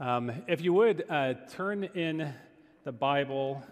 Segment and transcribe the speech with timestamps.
[0.00, 2.34] Um, if you would uh, turn in
[2.82, 3.62] the Bible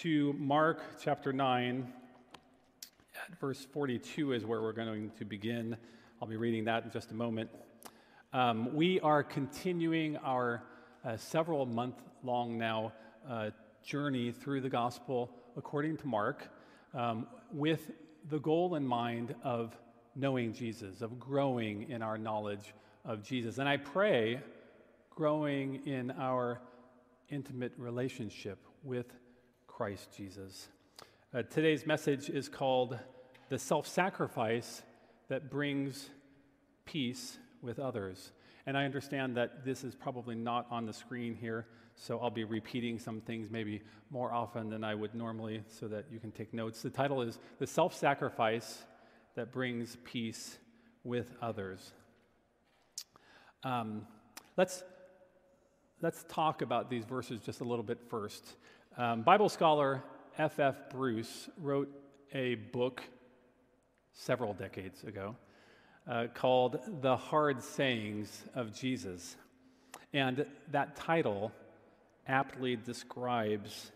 [0.00, 1.90] to Mark chapter 9,
[3.16, 5.76] at verse 42 is where we're going to begin.
[6.20, 7.48] I'll be reading that in just a moment.
[8.34, 10.62] Um, we are continuing our
[11.02, 12.92] uh, several month long now
[13.26, 13.50] uh,
[13.82, 16.50] journey through the gospel according to Mark
[16.92, 17.90] um, with
[18.28, 19.74] the goal in mind of
[20.14, 23.56] knowing Jesus, of growing in our knowledge of Jesus.
[23.56, 24.40] And I pray
[25.14, 26.60] growing in our
[27.28, 29.06] intimate relationship with
[29.68, 30.68] Christ Jesus.
[31.32, 32.98] Uh, today's message is called
[33.48, 34.82] The Self Sacrifice
[35.28, 36.10] That Brings
[36.84, 38.32] Peace with Others.
[38.66, 42.44] And I understand that this is probably not on the screen here, so I'll be
[42.44, 46.52] repeating some things maybe more often than I would normally so that you can take
[46.52, 46.82] notes.
[46.82, 48.82] The title is The Self Sacrifice
[49.36, 50.58] That Brings Peace
[51.04, 51.92] with Others.
[53.62, 54.06] Um,
[54.56, 54.82] let's
[56.04, 58.44] let's talk about these verses just a little bit first.
[58.98, 60.04] Um, Bible scholar
[60.36, 60.58] F.F.
[60.58, 60.90] F.
[60.90, 61.88] Bruce wrote
[62.34, 63.02] a book
[64.12, 65.34] several decades ago
[66.06, 69.34] uh, called The Hard Sayings of Jesus.
[70.12, 71.52] And that title
[72.28, 73.90] aptly describes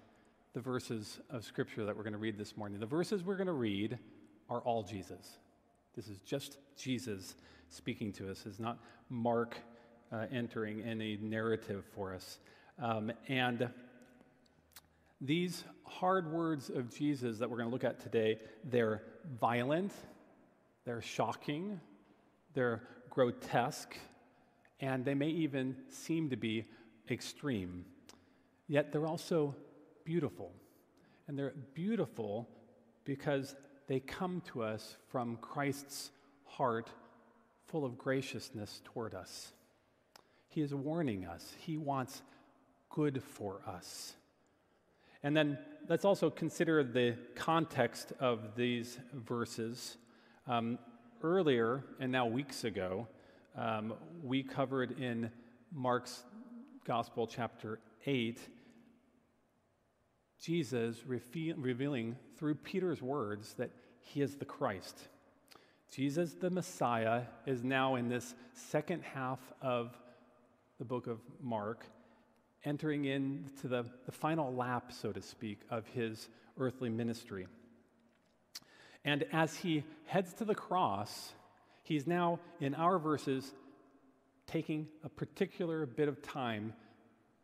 [0.55, 2.81] the verses of Scripture that we're going to read this morning.
[2.81, 3.98] The verses we're going to read
[4.48, 5.37] are all Jesus.
[5.95, 7.34] This is just Jesus
[7.69, 8.45] speaking to us.
[8.47, 8.78] It's not
[9.11, 9.59] Mark
[10.12, 12.39] uh, entering in a narrative for us.
[12.81, 13.69] Um, and
[15.20, 19.03] these hard words of Jesus that we're going to look at today, they're
[19.41, 19.92] violent,
[20.84, 21.81] they're shocking,
[22.55, 23.97] they're grotesque,
[24.81, 26.65] and they may even seem to be
[27.11, 27.84] extreme.
[28.69, 29.55] Yet they're also
[30.05, 30.53] beautiful.
[31.27, 32.48] And they're beautiful
[33.05, 33.56] because
[33.87, 36.11] they come to us from Christ's
[36.45, 36.91] heart
[37.67, 39.53] full of graciousness toward us.
[40.59, 42.20] He is warning us, He wants
[42.91, 44.14] good for us.
[45.23, 45.56] And then
[45.89, 49.99] let's also consider the context of these verses.
[50.49, 50.81] Um,
[51.22, 53.06] earlier, and now weeks ago,
[53.56, 55.31] um, we covered in
[55.72, 56.25] Mark's
[56.84, 58.41] Gospel, chapter 8,
[60.43, 65.06] Jesus revealing through Peter's words that he is the Christ.
[65.93, 69.97] Jesus, the Messiah, is now in this second half of
[70.78, 71.87] the book of Mark,
[72.65, 76.28] entering into the, the final lap, so to speak, of his
[76.59, 77.47] earthly ministry.
[79.05, 81.33] And as he heads to the cross,
[81.83, 83.53] he's now, in our verses,
[84.47, 86.72] taking a particular bit of time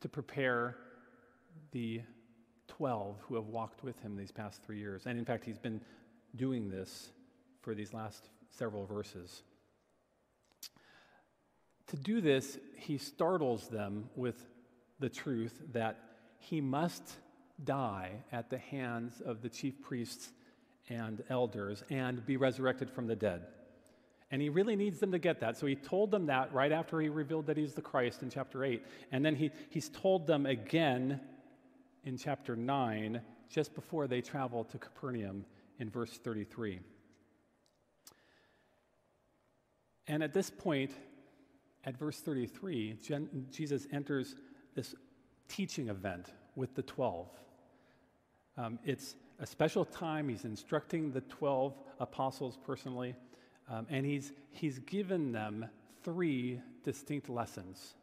[0.01, 0.77] to prepare
[1.73, 2.03] the
[2.69, 5.07] 12 who have walked with him these past three years.
[5.07, 5.81] And in fact, he's been
[6.37, 7.11] doing this
[7.61, 9.43] for these last several verses.
[11.95, 14.49] To do this, he startles them with
[14.99, 15.97] the truth that
[16.39, 17.19] he must
[17.63, 20.33] die at the hands of the chief priests
[20.89, 23.43] and elders and be resurrected from the dead.
[24.33, 25.57] And he really needs them to get that.
[25.57, 28.65] So he told them that right after he revealed that he's the Christ in chapter
[28.65, 28.85] 8.
[29.13, 31.21] And then he, he's told them again
[32.03, 35.45] in chapter 9, just before they travel to Capernaum
[35.79, 36.81] in verse 33.
[40.09, 40.91] And at this point,
[41.85, 42.99] at verse 33,
[43.51, 44.37] Jesus enters
[44.75, 44.95] this
[45.49, 47.29] teaching event with the 12.
[48.57, 50.29] Um, it's a special time.
[50.29, 53.15] He's instructing the 12 apostles personally,
[53.69, 55.67] um, and he's, he's given them
[56.03, 57.95] three distinct lessons.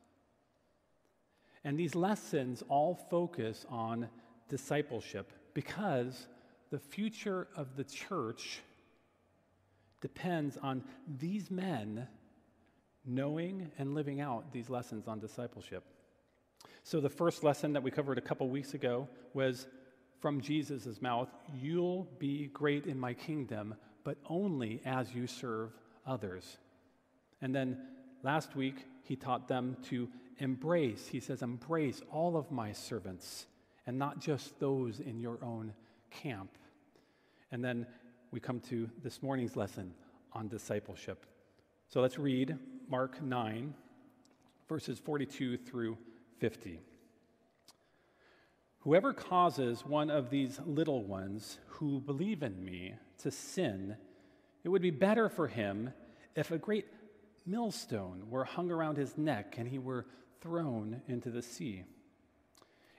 [1.64, 4.10] And these lessons all focus on
[4.50, 6.28] discipleship because
[6.72, 8.62] the future of the church
[10.02, 10.84] depends on
[11.20, 12.08] these men
[13.06, 15.84] knowing and living out these lessons on discipleship.
[16.84, 19.68] So, the first lesson that we covered a couple weeks ago was
[20.20, 21.30] from Jesus' mouth
[21.60, 25.72] You'll be great in my kingdom, but only as you serve
[26.06, 26.58] others.
[27.42, 27.78] And then
[28.24, 30.08] last week, he taught them to
[30.40, 33.46] embrace, he says, embrace all of my servants
[33.86, 35.74] and not just those in your own
[36.10, 36.58] camp.
[37.52, 37.86] And then
[38.32, 39.94] we come to this morning's lesson
[40.34, 41.26] on discipleship.
[41.90, 42.58] So let's read
[42.92, 43.74] Mark 9,
[44.68, 45.98] verses 42 through
[46.40, 46.82] 50.
[48.80, 53.96] Whoever causes one of these little ones who believe in me to sin,
[54.66, 55.94] it would be better for him
[56.36, 56.86] if a great
[57.46, 60.06] millstone were hung around his neck and he were
[60.42, 61.86] thrown into the sea.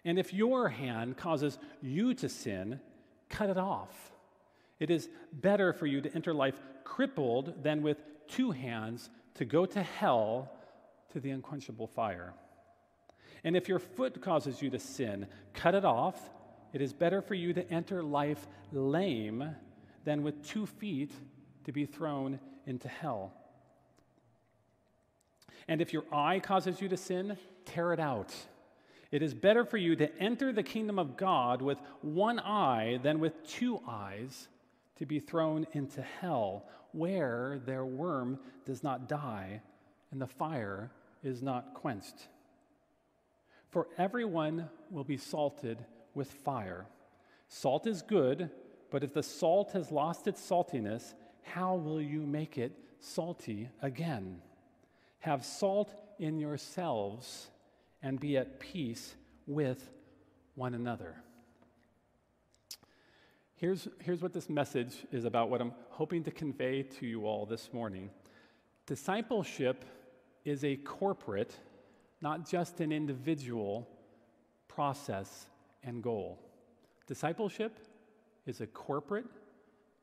[0.06, 2.81] And if your hand causes you to sin,
[3.29, 4.11] cut it off.
[4.81, 9.67] It is better for you to enter life crippled than with two hands to go
[9.67, 10.50] to hell
[11.12, 12.34] to the unquenchable fire.
[13.44, 16.19] And if your foot causes you to sin, cut it off.
[16.73, 19.56] It is better for you to enter life lame
[20.05, 21.12] than with two feet
[21.64, 23.32] to be thrown into hell.
[25.69, 28.34] And if your eye causes you to sin, tear it out.
[29.11, 33.20] It is better for you to enter the kingdom of God with one eye than
[33.20, 34.49] with two eyes
[35.03, 39.61] to be thrown into hell, where their worm does not die
[40.13, 40.93] and the fire
[41.25, 42.29] is not quenched.
[43.69, 45.85] For everyone will be salted
[46.15, 46.87] with fire.
[47.49, 48.49] Salt is good,
[48.93, 54.41] but if the salt has lost its saltiness, how will you make it salty again?
[55.19, 57.49] Have salt in yourselves
[58.05, 59.17] and be at peace
[59.49, 59.91] with
[60.55, 61.17] one another.
[63.62, 67.47] Here's, here's what this message is about, what I'm hoping to convey to you all
[67.47, 68.11] this morning.
[68.87, 69.85] Discipleship
[70.44, 71.55] is a corporate,
[72.20, 73.88] not just an individual
[74.67, 75.47] process
[75.85, 76.41] and goal.
[77.06, 77.79] Discipleship
[78.47, 79.26] is a corporate,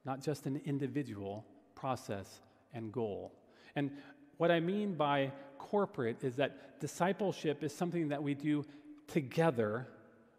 [0.06, 1.44] not just an individual
[1.76, 2.40] process
[2.74, 3.34] and goal.
[3.76, 3.92] And
[4.38, 8.64] what I mean by corporate is that discipleship is something that we do
[9.08, 9.86] together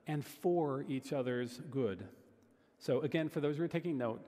[0.07, 2.09] and for each other's good.
[2.81, 4.23] So, again, for those who are taking note,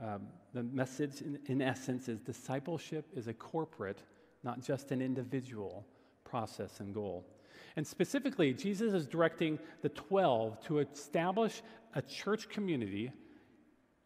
[0.00, 3.98] um, the message in, in essence is discipleship is a corporate,
[4.44, 5.84] not just an individual
[6.22, 7.26] process and goal.
[7.74, 11.62] And specifically, Jesus is directing the 12 to establish
[11.94, 13.10] a church community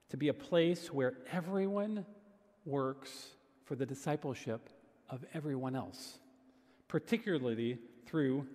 [0.08, 2.06] to be a place where everyone
[2.64, 3.28] works
[3.64, 4.70] for the discipleship
[5.10, 6.18] of everyone else,
[6.88, 8.46] particularly through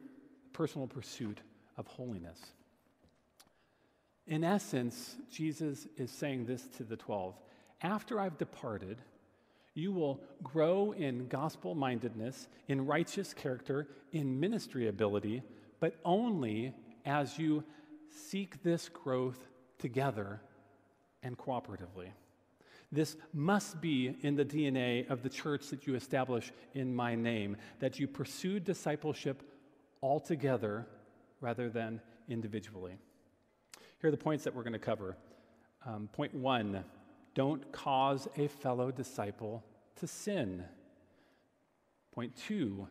[0.54, 1.42] personal pursuit
[1.78, 2.40] of holiness.
[4.28, 7.36] In essence, Jesus is saying this to the 12
[7.82, 8.98] After I've departed,
[9.74, 15.44] you will grow in gospel mindedness, in righteous character, in ministry ability,
[15.80, 16.74] but only
[17.06, 17.64] as you
[18.10, 20.42] seek this growth together
[21.22, 22.08] and cooperatively.
[22.92, 27.58] This must be in the DNA of the church that you establish in my name,
[27.80, 29.44] that you pursue discipleship
[30.02, 30.88] altogether
[31.42, 32.00] rather than
[32.30, 32.98] individually.
[34.06, 35.18] Here are the points that we're going to cover.
[35.84, 36.84] Um, point one
[37.34, 39.64] don't cause a fellow disciple
[39.96, 40.64] to sin.
[42.14, 42.88] Point two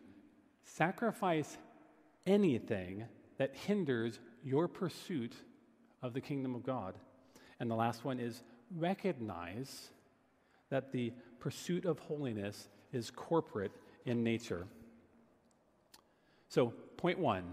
[0.65, 1.57] sacrifice
[2.27, 3.05] anything
[3.37, 5.31] that hinders your pursuit
[6.03, 6.95] of the kingdom of God.
[7.61, 8.43] And the last one is
[8.75, 9.91] recognize
[10.69, 13.71] that the pursuit of holiness is corporate
[14.05, 14.67] in nature.
[16.49, 17.45] So, point one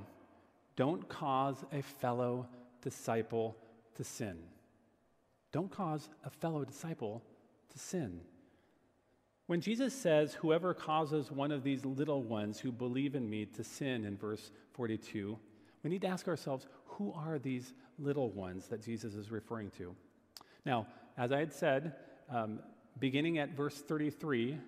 [0.75, 2.49] don't cause a fellow
[2.83, 3.57] disciple
[3.97, 4.39] to sin.
[5.53, 7.23] Don't cause a fellow disciple
[7.71, 8.21] to sin.
[9.47, 13.65] When Jesus says, Whoever causes one of these little ones who believe in me to
[13.65, 15.39] sin in verse 42,
[15.83, 19.95] we need to ask ourselves, who are these little ones that Jesus is referring to?
[20.65, 20.87] Now,
[21.17, 21.95] as I had said,
[22.31, 22.61] um,
[22.99, 24.59] beginning at verse 33,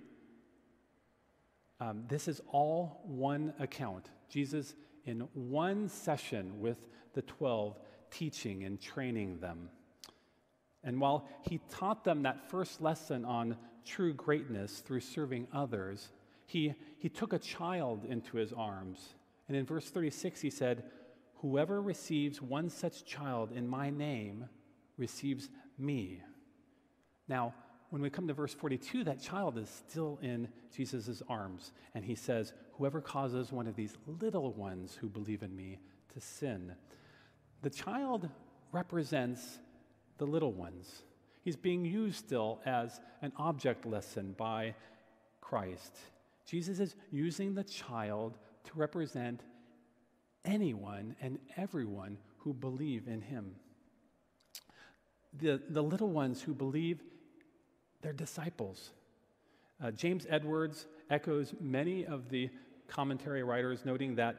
[1.80, 4.10] um, this is all one account.
[4.28, 4.74] Jesus,
[5.04, 6.78] in one session with
[7.12, 7.78] the 12,
[8.18, 9.68] teaching and training them.
[10.82, 16.10] And while he taught them that first lesson on true greatness through serving others,
[16.46, 19.14] he, he took a child into his arms.
[19.48, 20.84] And in verse 36, he said,
[21.36, 24.46] Whoever receives one such child in my name
[24.96, 26.22] receives me.
[27.28, 27.54] Now,
[27.90, 31.72] when we come to verse 42, that child is still in Jesus' arms.
[31.94, 35.78] And he says, Whoever causes one of these little ones who believe in me
[36.12, 36.74] to sin.
[37.64, 38.28] The child
[38.72, 39.58] represents
[40.18, 41.02] the little ones.
[41.40, 44.74] He's being used still as an object lesson by
[45.40, 45.96] Christ.
[46.46, 49.40] Jesus is using the child to represent
[50.44, 53.54] anyone and everyone who believe in him.
[55.32, 57.02] The, the little ones who believe
[58.02, 58.90] they're disciples.
[59.82, 62.50] Uh, James Edwards echoes many of the
[62.88, 64.36] commentary writers, noting that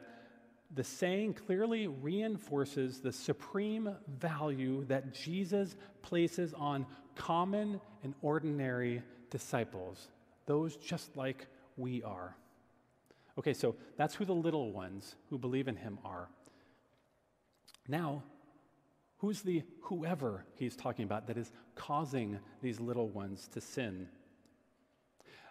[0.76, 10.08] the saying clearly reinforces the supreme value that Jesus places on common and ordinary disciples,
[10.46, 12.36] those just like we are.
[13.38, 16.28] Okay, so that's who the little ones who believe in him are.
[17.88, 18.22] Now,
[19.18, 24.08] Who's the whoever he's talking about that is causing these little ones to sin?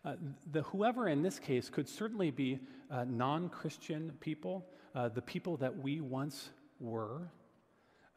[0.03, 0.15] Uh,
[0.51, 2.59] the whoever in this case could certainly be
[2.91, 4.63] uh, non Christian people,
[4.95, 6.49] uh, the people that we once
[6.79, 7.29] were.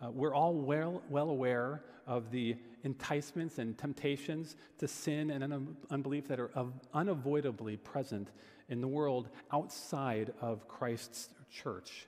[0.01, 5.77] Uh, we're all well, well aware of the enticements and temptations to sin and un-
[5.91, 6.51] unbelief that are
[6.95, 8.31] unavoidably present
[8.69, 12.07] in the world outside of Christ's church.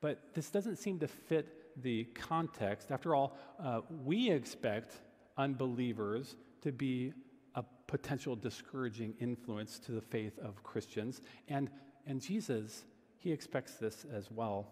[0.00, 2.92] But this doesn't seem to fit the context.
[2.92, 5.00] After all, uh, we expect
[5.36, 7.12] unbelievers to be
[7.54, 11.20] a potential discouraging influence to the faith of Christians.
[11.48, 11.68] And,
[12.06, 12.84] and Jesus,
[13.26, 14.68] he expects this as well.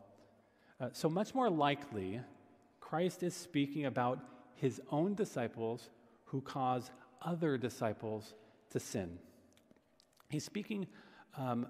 [0.78, 2.20] Uh, so, much more likely,
[2.78, 4.20] Christ is speaking about
[4.54, 5.90] his own disciples
[6.26, 8.32] who cause other disciples
[8.70, 9.18] to sin.
[10.28, 10.87] He's speaking
[11.37, 11.66] um,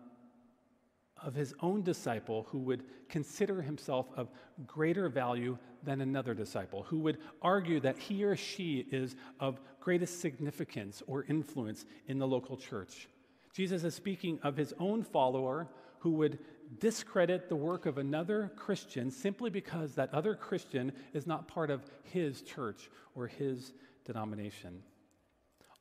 [1.23, 4.29] of his own disciple who would consider himself of
[4.67, 10.21] greater value than another disciple, who would argue that he or she is of greatest
[10.21, 13.09] significance or influence in the local church.
[13.55, 15.67] Jesus is speaking of his own follower
[16.05, 16.39] who would
[16.81, 21.83] discredit the work of another Christian simply because that other Christian is not part of
[22.03, 23.73] his church or his
[24.05, 24.83] denomination.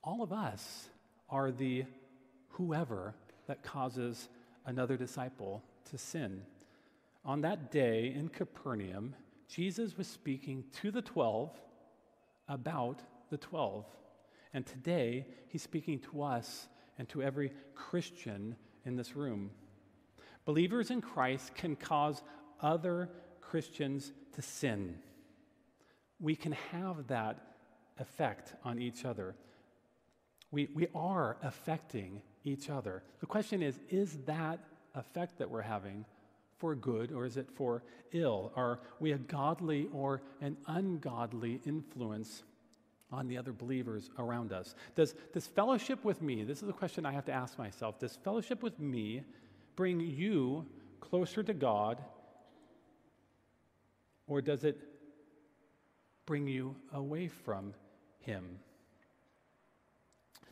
[0.03, 0.89] All of us
[1.29, 1.85] are the
[2.49, 3.15] whoever
[3.47, 4.29] that causes
[4.65, 6.43] another disciple to sin.
[7.25, 9.15] On that day in Capernaum,
[9.47, 11.51] Jesus was speaking to the 12
[12.47, 13.85] about the 12.
[14.53, 19.51] And today, he's speaking to us and to every Christian in this room.
[20.45, 22.21] Believers in Christ can cause
[22.59, 23.09] other
[23.41, 24.95] Christians to sin.
[26.19, 27.37] We can have that
[27.99, 29.35] effect on each other.
[30.51, 33.03] We, we are affecting each other.
[33.19, 34.59] The question is is that
[34.95, 36.05] effect that we're having
[36.57, 38.51] for good or is it for ill?
[38.55, 42.43] Are we a godly or an ungodly influence
[43.11, 44.75] on the other believers around us?
[44.95, 48.17] Does this fellowship with me, this is a question I have to ask myself, does
[48.23, 49.23] fellowship with me
[49.75, 50.65] bring you
[50.99, 52.01] closer to God,
[54.27, 54.79] or does it
[56.25, 57.73] bring you away from
[58.19, 58.59] Him?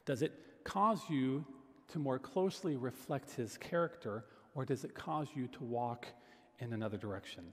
[0.06, 1.46] Does it cause you
[1.90, 4.26] to more closely reflect His character,
[4.56, 6.08] or does it cause you to walk
[6.60, 7.46] in another direction?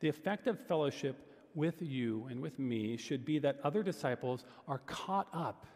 [0.00, 1.16] The effect of fellowship
[1.54, 5.66] with you and with me should be that other disciples are caught up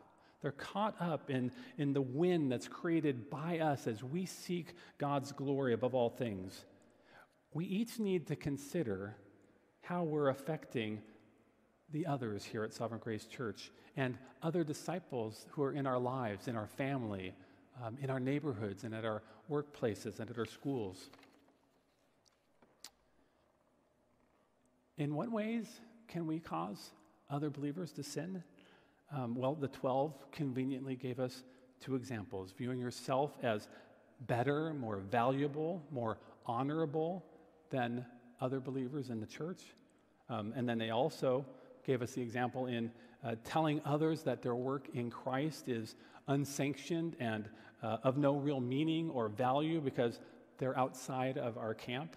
[0.43, 5.33] they're caught up in, in the wind that's created by us as we seek God's
[5.33, 6.65] glory above all things.
[7.53, 9.17] We each need to consider
[9.83, 11.03] how we're affecting
[11.93, 16.49] the others here at Sovereign Grace Church and other disciples who are in our lives,
[16.49, 17.35] in our family,
[17.85, 21.11] um, in our neighborhoods, and at our workplaces and at our schools.
[24.97, 25.67] In what ways
[26.09, 26.91] can we cause
[27.29, 28.45] other believers to sin?
[29.13, 31.43] Um, well, the 12 conveniently gave us
[31.81, 33.69] two examples viewing yourself as
[34.27, 37.25] better, more valuable, more honorable
[37.71, 38.05] than
[38.41, 39.63] other believers in the church.
[40.29, 41.45] Um, and then they also
[41.85, 42.91] gave us the example in
[43.25, 45.97] uh, telling others that their work in Christ is
[46.29, 47.49] unsanctioned and
[47.83, 50.21] uh, of no real meaning or value because
[50.59, 52.17] they're outside of our camp.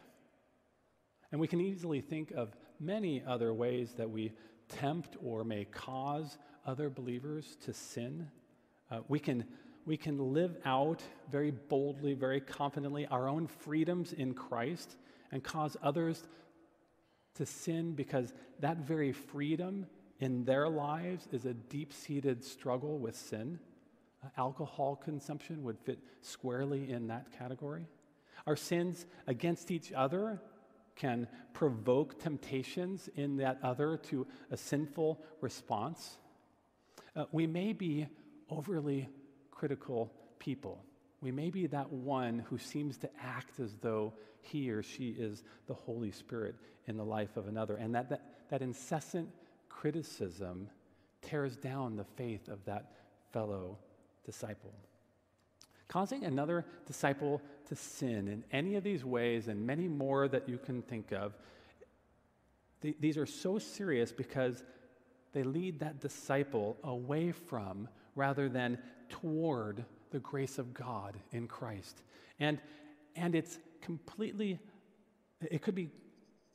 [1.31, 4.33] And we can easily think of many other ways that we
[4.69, 8.29] tempt or may cause other believers to sin.
[8.91, 9.45] Uh, we, can,
[9.85, 11.01] we can live out
[11.31, 14.95] very boldly, very confidently our own freedoms in Christ
[15.31, 16.23] and cause others
[17.35, 19.87] to sin because that very freedom
[20.19, 23.59] in their lives is a deep seated struggle with sin.
[24.23, 27.87] Uh, alcohol consumption would fit squarely in that category.
[28.45, 30.41] Our sins against each other
[30.95, 36.17] can provoke temptations in that other to a sinful response.
[37.15, 38.07] Uh, we may be
[38.49, 39.09] overly
[39.51, 40.83] critical people.
[41.21, 45.43] We may be that one who seems to act as though he or she is
[45.67, 46.55] the Holy Spirit
[46.87, 47.75] in the life of another.
[47.75, 49.29] And that, that, that incessant
[49.69, 50.69] criticism
[51.21, 52.91] tears down the faith of that
[53.31, 53.77] fellow
[54.25, 54.73] disciple.
[55.87, 60.57] Causing another disciple to sin in any of these ways and many more that you
[60.57, 61.33] can think of,
[62.81, 64.63] th- these are so serious because
[65.33, 68.77] they lead that disciple away from rather than
[69.09, 72.03] toward the grace of God in Christ.
[72.39, 72.59] And,
[73.15, 74.59] and it's completely,
[75.41, 75.89] it could be,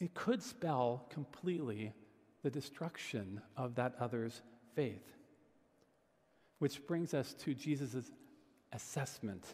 [0.01, 1.93] it could spell completely
[2.43, 4.41] the destruction of that other's
[4.75, 5.17] faith.
[6.61, 8.11] Which brings us to Jesus'
[8.73, 9.45] assessment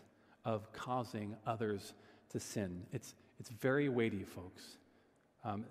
[0.45, 1.95] of causing others
[2.31, 2.83] to sin.
[2.93, 4.62] It's, it's very weighty, folks.
[5.45, 5.64] Um,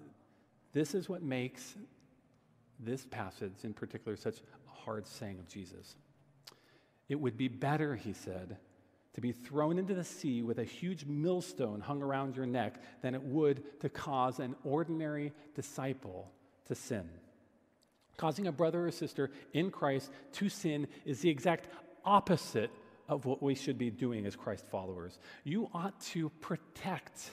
[0.73, 1.75] this is what makes
[2.85, 5.95] this passage in particular such a hard saying of Jesus.
[7.09, 8.57] It would be better, he said,
[9.13, 13.13] to be thrown into the sea with a huge millstone hung around your neck than
[13.13, 16.31] it would to cause an ordinary disciple
[16.65, 17.07] to sin.
[18.17, 21.67] Causing a brother or sister in Christ to sin is the exact
[22.05, 22.71] opposite
[23.07, 25.19] of what we should be doing as Christ followers.
[25.43, 27.31] You ought to protect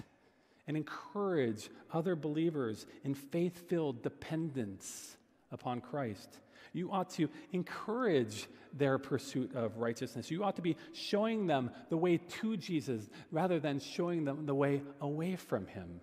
[0.66, 5.16] and encourage other believers in faith filled dependence
[5.52, 6.38] upon Christ.
[6.72, 10.30] You ought to encourage their pursuit of righteousness.
[10.30, 14.54] You ought to be showing them the way to Jesus rather than showing them the
[14.54, 16.00] way away from him.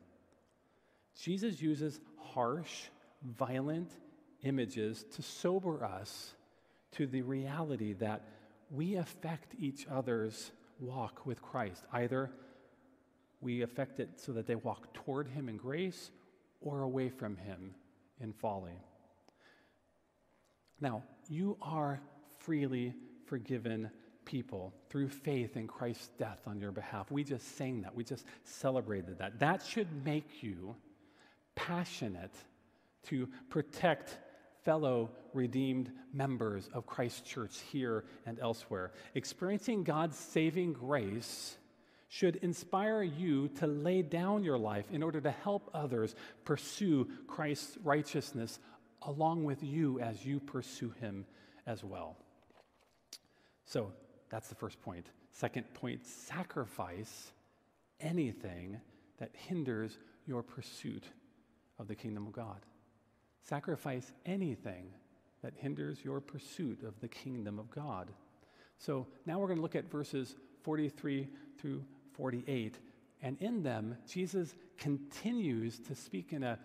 [1.20, 2.86] Jesus uses harsh,
[3.24, 3.92] violent
[4.44, 6.34] images to sober us
[6.92, 8.24] to the reality that
[8.70, 11.84] we affect each other's walk with Christ.
[11.92, 12.32] Either
[13.42, 16.12] we affect it so that they walk toward Him in grace
[16.62, 17.76] or away from Him
[18.20, 18.80] in folly.
[20.80, 22.00] Now, you are
[22.40, 22.94] freely
[23.26, 23.90] forgiven
[24.26, 27.10] people through faith in Christ's death on your behalf.
[27.10, 27.96] We just sang that.
[27.96, 29.40] We just celebrated that.
[29.40, 30.76] That should make you
[31.56, 32.34] passionate
[33.04, 34.18] to protect
[34.64, 38.92] fellow redeemed members of Christ's church here and elsewhere.
[39.16, 41.58] Experiencing God's saving grace
[42.10, 46.16] should inspire you to lay down your life in order to help others
[46.46, 48.60] pursue Christ's righteousness
[49.04, 51.26] along with you as you pursue Him
[51.66, 52.18] as well.
[53.66, 53.92] So
[54.30, 55.08] that's the first point.
[55.32, 57.32] Second point sacrifice
[58.00, 58.80] anything
[59.20, 61.04] that hinders your pursuit
[61.80, 62.60] of the kingdom of God.
[63.42, 64.88] Sacrifice anything
[65.44, 68.10] that hinders your pursuit of the kingdom of God.
[68.78, 71.28] So now we're going to look at verses 43
[71.60, 72.76] through 48.
[73.22, 76.60] And in them, Jesus continues to speak in a,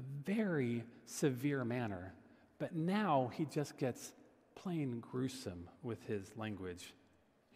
[0.00, 2.14] a very severe manner.
[2.58, 4.12] But now he just gets
[4.54, 6.92] plain gruesome with his language.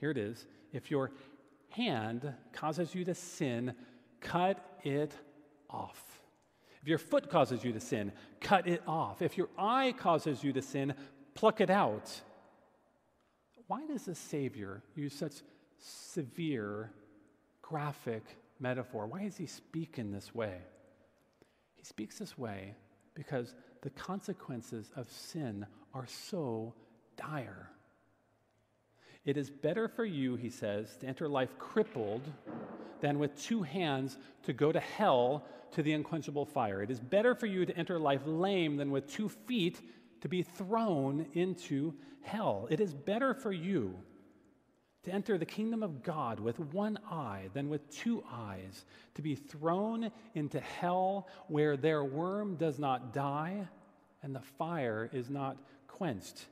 [0.00, 1.12] Here it is If your
[1.70, 3.74] hand causes you to sin,
[4.20, 5.14] cut it
[5.68, 6.02] off.
[6.82, 9.22] If your foot causes you to sin, cut it off.
[9.22, 10.94] If your eye causes you to sin,
[11.34, 12.20] pluck it out.
[13.66, 15.36] Why does the Savior use such
[15.78, 16.92] severe,
[17.62, 18.22] graphic
[18.60, 19.06] metaphor?
[19.06, 20.58] Why does he speak in this way?
[21.84, 22.74] He speaks this way
[23.12, 26.72] because the consequences of sin are so
[27.18, 27.68] dire.
[29.26, 32.22] It is better for you, he says, to enter life crippled
[33.02, 36.82] than with two hands to go to hell to the unquenchable fire.
[36.82, 39.82] It is better for you to enter life lame than with two feet
[40.22, 41.92] to be thrown into
[42.22, 42.66] hell.
[42.70, 43.94] It is better for you
[45.04, 49.34] to enter the kingdom of God with one eye than with two eyes, to be
[49.34, 53.68] thrown into hell where their worm does not die
[54.22, 56.46] and the fire is not quenched.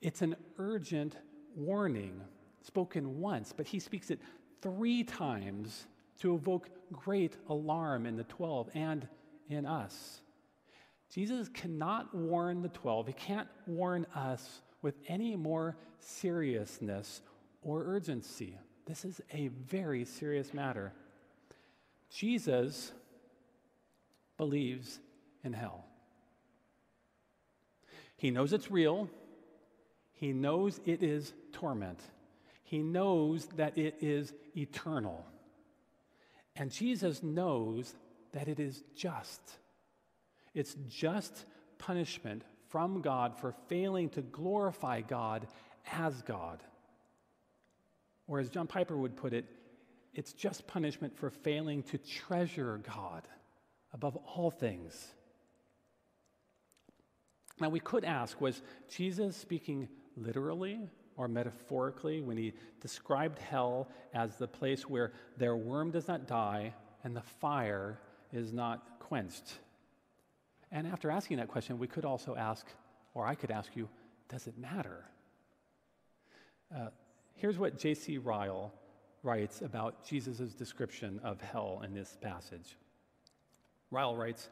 [0.00, 1.16] It's an urgent
[1.56, 2.20] warning
[2.62, 4.20] spoken once, but he speaks it
[4.60, 5.86] three times
[6.20, 9.08] to evoke great alarm in the 12 and
[9.48, 10.20] in us.
[11.10, 17.22] Jesus cannot warn the 12, he can't warn us with any more seriousness
[17.62, 18.56] or urgency.
[18.86, 20.92] This is a very serious matter.
[22.10, 22.92] Jesus
[24.36, 24.98] believes
[25.44, 25.84] in hell.
[28.16, 29.08] He knows it's real.
[30.12, 32.00] He knows it is torment.
[32.64, 35.24] He knows that it is eternal.
[36.56, 37.94] And Jesus knows
[38.32, 39.40] that it is just.
[40.54, 41.44] It's just
[41.78, 45.46] punishment from God for failing to glorify God
[45.92, 46.62] as God.
[48.28, 49.46] Or as John Piper would put it,
[50.14, 53.26] it's just punishment for failing to treasure God
[53.92, 55.14] above all things.
[57.60, 60.78] Now, we could ask was Jesus speaking literally
[61.16, 66.74] or metaphorically when he described hell as the place where their worm does not die
[67.02, 67.98] and the fire
[68.32, 69.58] is not quenched.
[70.70, 72.66] And after asking that question, we could also ask,
[73.14, 73.88] or I could ask you,
[74.28, 75.04] does it matter?
[76.74, 76.88] Uh,
[77.38, 78.18] here's what J.C.
[78.18, 78.72] Ryle
[79.22, 82.76] writes about Jesus' description of hell in this passage.
[83.90, 84.50] Ryle writes,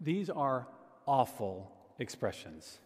[0.00, 0.66] These are
[1.06, 2.78] awful expressions.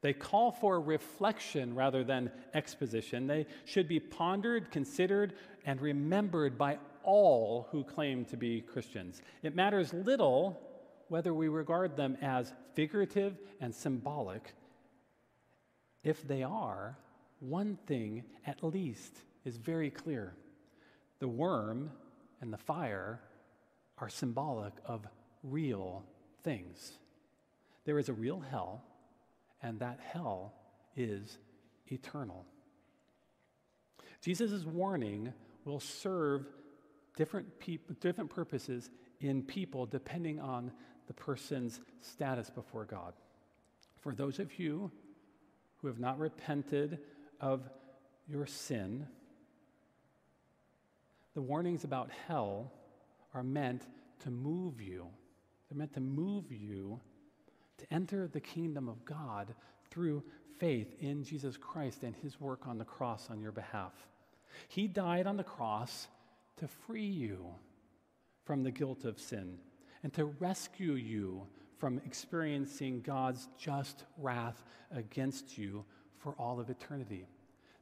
[0.00, 3.26] They call for reflection rather than exposition.
[3.26, 5.32] They should be pondered, considered,
[5.64, 9.22] and remembered by all who claim to be Christians.
[9.42, 10.60] It matters little
[11.08, 14.52] whether we regard them as figurative and symbolic.
[16.02, 16.98] If they are,
[17.48, 20.34] one thing at least is very clear
[21.20, 21.90] the worm
[22.40, 23.20] and the fire
[23.98, 25.06] are symbolic of
[25.42, 26.04] real
[26.42, 26.92] things.
[27.84, 28.82] There is a real hell
[29.62, 30.54] and that hell
[30.96, 31.38] is
[31.86, 32.44] eternal.
[34.20, 35.32] Jesus' warning
[35.64, 36.46] will serve
[37.16, 40.72] different, peop- different purposes in people depending on
[41.06, 43.14] the person's status before God.
[44.00, 44.90] For those of you
[45.76, 46.98] who have not repented
[47.44, 47.60] of
[48.26, 49.06] your sin,
[51.34, 52.72] the warnings about hell
[53.34, 53.82] are meant
[54.20, 55.06] to move you.
[55.68, 57.00] They're meant to move you
[57.76, 59.54] to enter the kingdom of God
[59.90, 60.22] through
[60.58, 63.92] faith in Jesus Christ and his work on the cross on your behalf.
[64.68, 66.06] He died on the cross
[66.56, 67.44] to free you
[68.44, 69.58] from the guilt of sin
[70.02, 75.84] and to rescue you from experiencing God's just wrath against you
[76.16, 77.26] for all of eternity.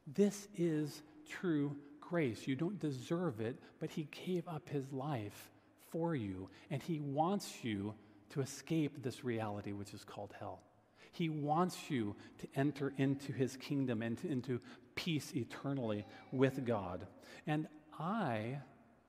[0.06, 2.46] This is true grace.
[2.46, 5.50] You don't deserve it, but He gave up His life
[5.90, 7.94] for you, and He wants you
[8.30, 10.60] to escape this reality which is called hell.
[11.12, 14.60] He wants you to enter into His kingdom and into
[14.94, 17.06] peace eternally with God.
[17.46, 18.58] And I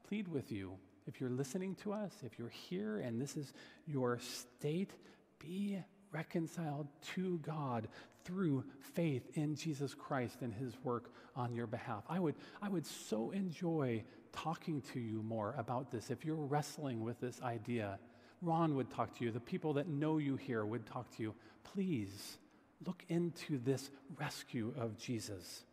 [0.08, 0.73] plead with you
[1.08, 3.53] if you're listening to us, if you're here and this is
[3.86, 4.91] your state,
[5.39, 5.79] be
[6.12, 7.88] reconciled to God
[8.24, 12.04] through faith in Jesus Christ and his work on your behalf.
[12.10, 17.04] I would, I would so enjoy talking to you more about this if you're wrestling
[17.04, 18.00] with this idea.
[18.42, 21.34] Ron would talk to you, the people that know you here would talk to you.
[21.64, 22.38] Please
[22.86, 25.64] look into this rescue of Jesus.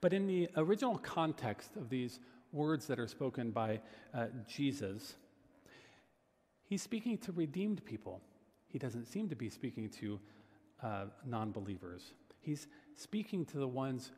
[0.00, 2.20] But in the original context of these
[2.52, 3.80] words that are spoken by
[4.14, 5.16] uh, Jesus,
[6.64, 8.20] he's speaking to redeemed people.
[8.68, 10.20] He doesn't seem to be speaking to
[10.82, 12.12] uh, non believers.
[12.40, 14.12] He's speaking to the ones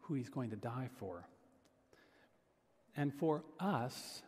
[0.00, 1.26] who he's going to die for.
[2.96, 4.22] And for us,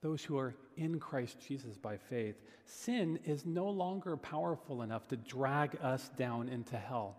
[0.00, 5.16] those who are in Christ Jesus by faith, sin is no longer powerful enough to
[5.16, 7.16] drag us down into hell.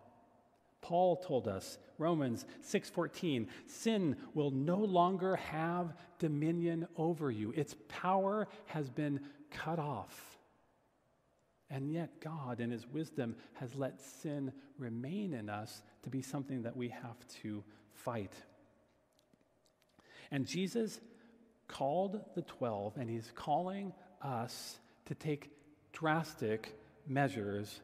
[0.81, 7.51] Paul told us, Romans 6:14, sin will no longer have dominion over you.
[7.51, 9.19] Its power has been
[9.51, 10.38] cut off.
[11.69, 16.63] And yet God in his wisdom has let sin remain in us to be something
[16.63, 18.33] that we have to fight.
[20.31, 20.99] And Jesus
[21.67, 25.51] called the 12 and he's calling us to take
[25.93, 26.75] drastic
[27.07, 27.81] measures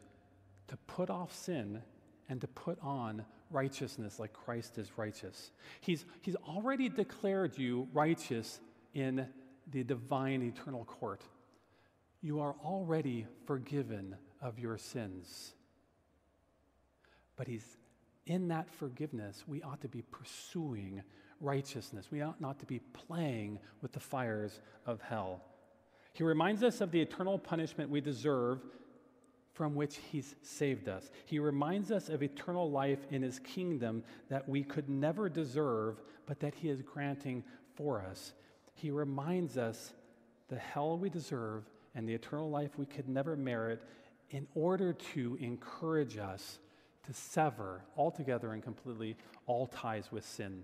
[0.68, 1.82] to put off sin
[2.28, 5.52] and to put on righteousness like Christ is righteous.
[5.80, 8.60] He's, he's already declared you righteous
[8.94, 9.26] in
[9.70, 11.22] the divine eternal court.
[12.20, 15.52] You are already forgiven of your sins.
[17.36, 17.76] But he's
[18.26, 21.02] in that forgiveness, we ought to be pursuing
[21.40, 22.10] righteousness.
[22.10, 25.42] We ought not to be playing with the fires of hell.
[26.12, 28.64] He reminds us of the eternal punishment we deserve
[29.52, 31.10] from which he's saved us.
[31.24, 36.40] He reminds us of eternal life in his kingdom that we could never deserve, but
[36.40, 38.32] that he is granting for us.
[38.74, 39.92] He reminds us
[40.48, 41.64] the hell we deserve
[41.96, 43.82] and the eternal life we could never merit
[44.30, 46.58] in order to encourage us
[47.04, 50.62] to sever altogether and completely all ties with sin.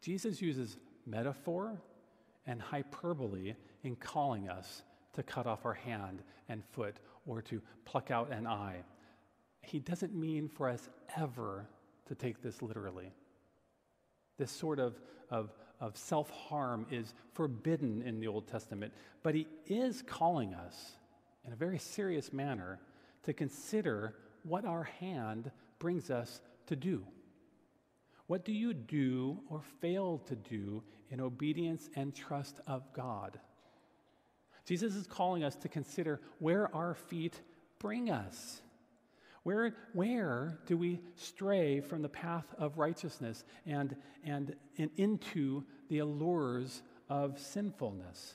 [0.00, 1.80] Jesus uses metaphor
[2.46, 8.10] and hyperbole in calling us to cut off our hand and foot or to pluck
[8.10, 8.76] out an eye.
[9.60, 11.66] He doesn't mean for us ever
[12.06, 13.12] to take this literally.
[14.38, 14.94] This sort of,
[15.30, 20.96] of, of self harm is forbidden in the Old Testament, but he is calling us
[21.44, 22.80] in a very serious manner
[23.24, 27.04] to consider what our hand brings us to do.
[28.26, 33.38] What do you do or fail to do in obedience and trust of God?
[34.64, 37.40] Jesus is calling us to consider where our feet
[37.78, 38.60] bring us.
[39.46, 46.00] Where, where do we stray from the path of righteousness and, and, and into the
[46.00, 48.34] allures of sinfulness?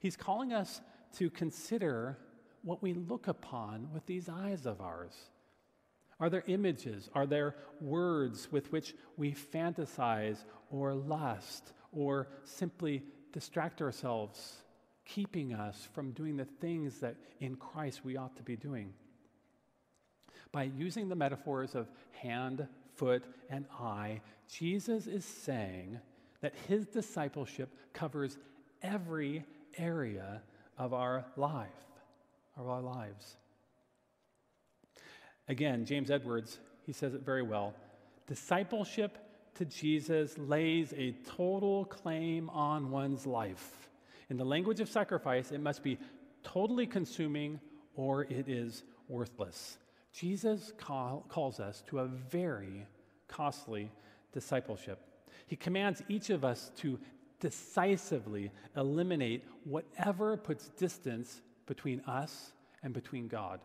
[0.00, 0.80] He's calling us
[1.18, 2.16] to consider
[2.62, 5.12] what we look upon with these eyes of ours.
[6.20, 7.10] Are there images?
[7.14, 10.38] Are there words with which we fantasize
[10.70, 14.62] or lust or simply distract ourselves
[15.04, 18.94] keeping us from doing the things that in Christ we ought to be doing.
[20.52, 24.20] By using the metaphors of hand, foot, and eye,
[24.52, 25.98] Jesus is saying
[26.40, 28.38] that his discipleship covers
[28.82, 29.44] every
[29.78, 30.42] area
[30.78, 31.68] of our life,
[32.56, 33.36] of our lives.
[35.48, 37.74] Again, James Edwards, he says it very well.
[38.26, 39.18] Discipleship
[39.54, 43.88] to Jesus lays a total claim on one's life.
[44.28, 45.98] In the language of sacrifice, it must be
[46.42, 47.60] totally consuming
[47.94, 49.78] or it is worthless.
[50.16, 52.86] Jesus call, calls us to a very
[53.28, 53.90] costly
[54.32, 54.98] discipleship.
[55.46, 56.98] He commands each of us to
[57.38, 62.52] decisively eliminate whatever puts distance between us
[62.82, 63.60] and between God.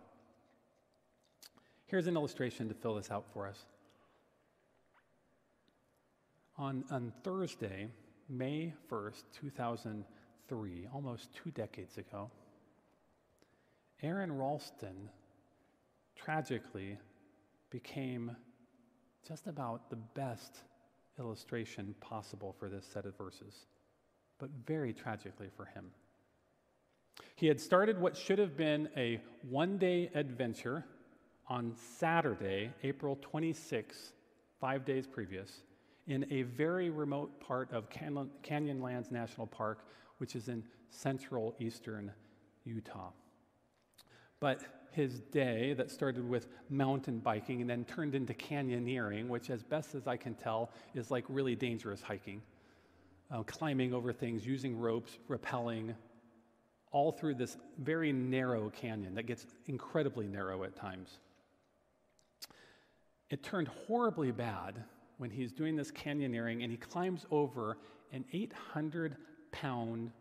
[1.86, 3.64] Here's an illustration to fill this out for us.
[6.58, 7.88] On, on Thursday,
[8.28, 12.30] May 1st, 2003, almost two decades ago,
[14.02, 15.10] Aron Ralston
[16.16, 16.98] tragically
[17.70, 18.36] became
[19.28, 20.58] just about the best
[21.20, 23.66] illustration possible for this set of verses,
[24.40, 25.92] but very tragically for him.
[27.36, 30.86] He had started what should have been a one day adventure
[31.48, 34.14] on Saturday, April 26,
[34.60, 35.64] five days previous,
[36.08, 39.86] in a very remote part of Canyonlands National Park,
[40.18, 42.12] which is in central eastern
[42.64, 43.12] Utah.
[44.40, 44.62] But
[44.92, 49.96] his day that started with mountain biking and then turned into canyoneering, which, as best
[49.96, 52.42] as I can tell, is like really dangerous hiking.
[53.32, 55.96] Uh, climbing over things, using ropes, rappelling,
[56.92, 61.20] all through this very narrow canyon that gets incredibly narrow at times.
[63.30, 64.84] It turned horribly bad
[65.18, 67.78] when he's doing this canyoneering and he climbs over
[68.12, 69.16] an 800
[69.54, 70.12] pound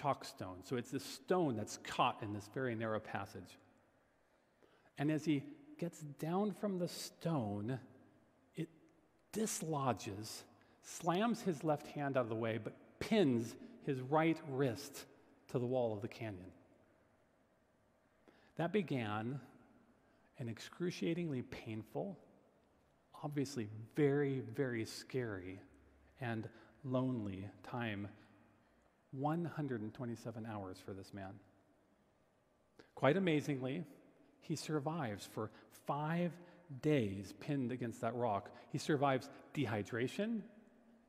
[0.00, 0.64] chockstone.
[0.64, 3.58] So it's this stone that's caught in this very narrow passage.
[4.98, 5.44] And as he
[5.78, 7.78] gets down from the stone,
[8.56, 8.68] it
[9.32, 10.44] dislodges,
[10.82, 13.54] slams his left hand out of the way, but pins
[13.86, 15.04] his right wrist
[15.52, 16.50] to the wall of the canyon.
[18.56, 19.40] That began
[20.38, 22.18] an excruciatingly painful,
[23.22, 25.60] obviously very, very scary
[26.20, 26.48] and
[26.84, 28.08] lonely time
[29.12, 31.32] 127 hours for this man.
[32.94, 33.84] Quite amazingly,
[34.40, 35.50] he survives for
[35.86, 36.32] five
[36.82, 38.50] days pinned against that rock.
[38.70, 40.40] He survives dehydration.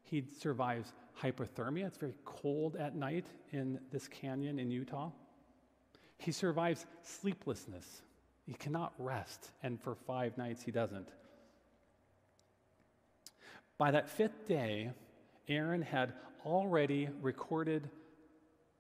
[0.04, 1.88] He survives hypothermia.
[1.88, 5.12] It's very cold at night in this canyon in Utah.
[6.18, 8.02] He survives sleeplessness.
[8.46, 11.10] He cannot rest, and for five nights he doesn't.
[13.78, 14.92] By that fifth day,
[15.48, 16.14] Aron had
[16.46, 17.90] already recorded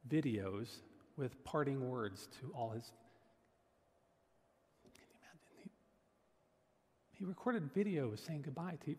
[0.07, 0.77] videos
[1.17, 2.91] with parting words to all his
[7.19, 8.95] He recorded videos saying goodbye to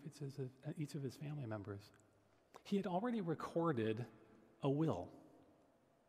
[0.77, 1.91] each of his family members.
[2.65, 4.05] He had already recorded
[4.63, 5.09] a will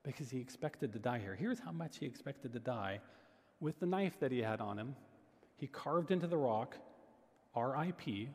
[0.04, 1.36] because he expected to die here.
[1.36, 3.00] Here's how much he expected to die.
[3.62, 4.94] With the knife that he had on him,
[5.56, 6.76] he carved into the rock
[7.56, 8.28] RIP,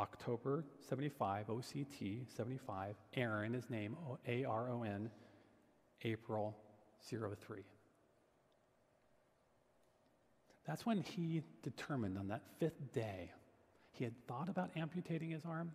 [0.00, 5.08] October 75, OCT 75, Aron, his name, A R O N,
[6.02, 6.56] April
[7.08, 7.62] 03.
[10.66, 13.30] That's when he determined on that fifth day,
[13.92, 15.72] he had thought about amputating his arm,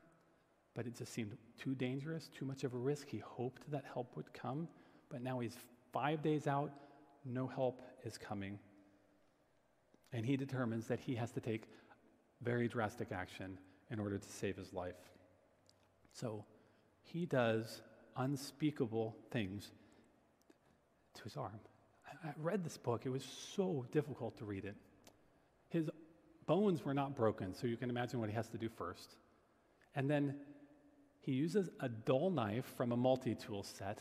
[0.76, 3.08] but it just seemed too dangerous, too much of a risk.
[3.08, 4.68] He hoped that help would come,
[5.10, 5.58] but now he's
[5.94, 6.72] five days out,
[7.26, 8.60] no help is coming.
[10.14, 11.70] And he determines that he has to take
[12.42, 13.58] very drastic action
[13.90, 14.96] in order to save his life.
[16.14, 16.44] So
[17.02, 17.82] he does
[18.18, 19.72] unspeakable things
[21.16, 21.60] to his arm.
[22.24, 24.76] I read this book, it was so difficult to read it.
[25.70, 25.90] His
[26.46, 29.16] bones were not broken, so you can imagine what he has to do first.
[29.96, 30.36] And then
[31.22, 34.00] he uses a dull knife from a multi tool set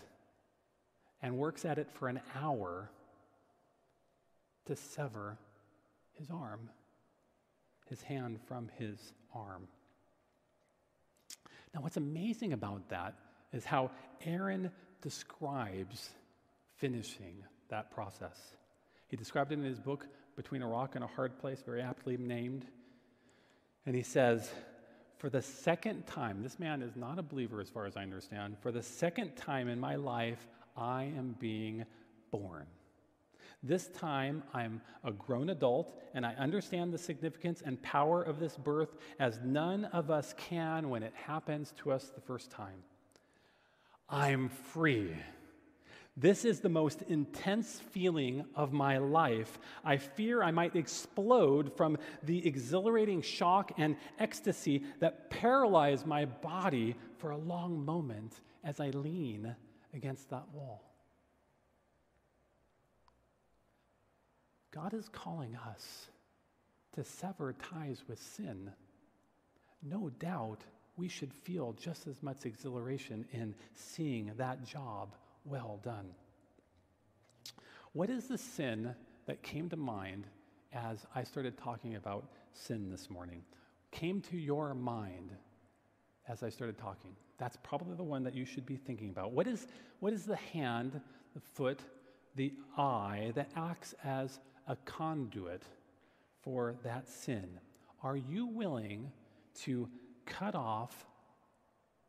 [1.23, 2.91] and works at it for an hour
[4.67, 5.39] to sever
[6.13, 6.71] his arm,
[7.89, 9.69] his hand from his arm.
[11.75, 13.15] Now, what's amazing about that
[13.53, 13.91] is how
[14.25, 14.71] Aron
[15.03, 16.11] describes
[16.77, 18.39] finishing that process.
[19.09, 20.07] He described it in his book,
[20.37, 22.67] Between a Rock and a Hard Place, very aptly named.
[23.87, 24.51] And he says,
[25.19, 28.57] For the second time, this man is not a believer as far as I understand,
[28.61, 31.85] for the second time in my life, I am being
[32.31, 32.67] born.
[33.63, 38.57] This time, I'm a grown adult and I understand the significance and power of this
[38.57, 42.83] birth as none of us can when it happens to us the first time.
[44.09, 45.15] I'm free.
[46.21, 49.59] This is the most intense feeling of my life.
[49.83, 56.95] I fear I might explode from the exhilarating shock and ecstasy that paralyze my body
[57.17, 59.57] for a long moment as I lean
[59.95, 60.83] against that wall.
[64.73, 66.09] God is calling us
[66.97, 68.71] to sever ties with sin.
[69.83, 70.65] No doubt
[70.99, 76.11] we should feel just as much exhilaration in seeing that job well done.
[77.93, 78.95] What is the sin
[79.27, 80.27] that came to mind
[80.73, 83.43] as I started talking about sin this morning?
[83.91, 85.31] came to your mind
[86.29, 87.15] as I started talking?
[87.39, 89.33] That's probably the one that you should be thinking about.
[89.33, 89.67] What is,
[90.01, 91.01] what is the hand,
[91.35, 91.81] the foot,
[92.37, 95.63] the eye that acts as a conduit
[96.43, 97.49] for that sin?
[98.03, 99.11] Are you willing
[99.63, 99.89] to
[100.27, 101.07] cut off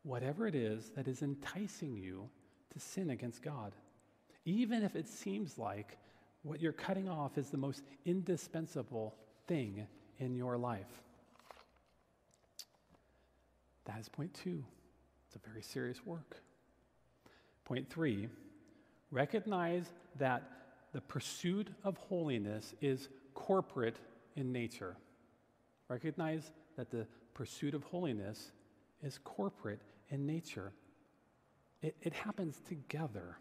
[0.04, 2.30] whatever it is that is enticing you
[2.72, 3.74] to sin against God?
[4.46, 5.98] Even if it seems like
[6.44, 9.16] what you're cutting off is the most indispensable
[9.48, 9.86] thing
[10.20, 11.02] in your life.
[13.86, 14.64] That is point two.
[15.28, 16.38] It's a very serious work.
[17.66, 18.28] Point three
[19.12, 19.86] recognize
[20.18, 20.44] that
[20.94, 23.98] the pursuit of holiness is corporate
[24.36, 24.96] in nature.
[25.88, 28.52] Recognize that the pursuit of holiness
[29.04, 30.74] is corporate in nature.
[31.82, 33.38] It, it happens together.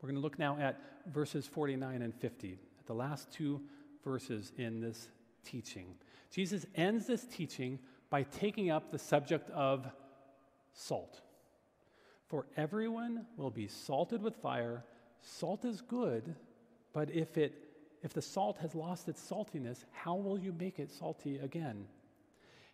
[0.00, 3.60] We're going to look now at verses 49 and 50, the last two
[4.04, 5.08] verses in this
[5.44, 5.94] teaching.
[6.30, 7.78] Jesus ends this teaching
[8.10, 9.86] by taking up the subject of
[10.72, 11.20] salt.
[12.28, 14.84] For everyone will be salted with fire.
[15.20, 16.34] Salt is good,
[16.92, 17.62] but if it
[18.02, 21.86] if the salt has lost its saltiness, how will you make it salty again?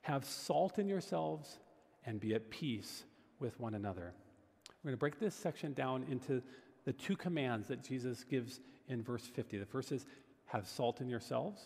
[0.02, 1.58] Have salt in yourselves
[2.04, 3.04] and be at peace
[3.38, 4.12] with one another.
[4.82, 6.42] We're going to break this section down into
[6.84, 9.58] the two commands that Jesus gives in verse 50.
[9.58, 10.06] The first is,
[10.46, 11.62] have salt in yourselves,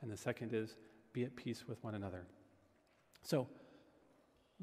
[0.00, 0.76] and the second is,
[1.12, 2.24] be at peace with one another.
[3.22, 3.48] So,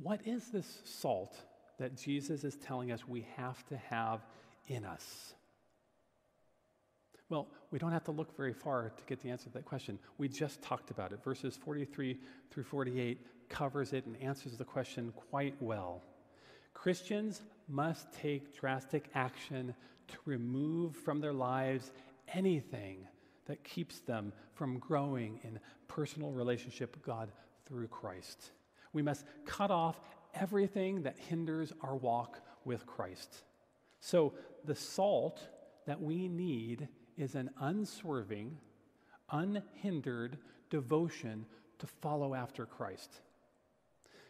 [0.02, 1.36] what is this salt
[1.78, 4.22] that Jesus is telling us we have to have
[4.67, 5.34] in us?
[7.28, 10.00] Well, we don't have to look very far to get the answer to that question.
[10.17, 11.24] We just talked about it.
[11.24, 12.17] Verses 43
[12.50, 16.02] through 48 covers it and answers the question quite well.
[16.73, 19.73] Christians must take drastic action
[20.08, 21.91] to remove from their lives
[22.34, 23.08] anything
[23.45, 27.32] that keeps them from growing in personal relationship with God
[27.65, 28.51] through Christ.
[28.93, 29.99] We must cut off
[30.34, 33.43] everything that hinders our walk with Christ.
[33.99, 34.34] So,
[34.65, 35.41] the salt
[35.86, 38.58] that we need is an unswerving,
[39.32, 40.38] unhindered
[40.69, 41.45] devotion
[41.79, 43.21] to follow after Christ.